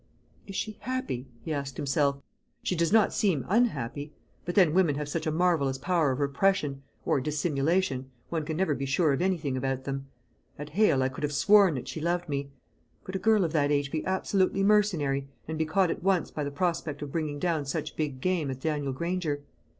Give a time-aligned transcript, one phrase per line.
[0.47, 2.23] "Is she happy?" he asked himself.
[2.63, 4.11] "She does not seem unhappy;
[4.45, 8.73] but then women have such a marvellous power of repression, or dissimulation, one can never
[8.73, 10.07] be sure of anything about them.
[10.57, 12.49] At Hale I could have sworn that she loved me.
[13.03, 16.43] Could a girl of that age be absolutely mercenary, and be caught at once by
[16.43, 19.43] the prospect of bringing down such big game as Daniel Granger?